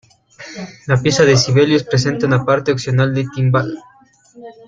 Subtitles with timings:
[0.87, 3.77] La pieza de Sibelius presenta una parte opcional de timbal.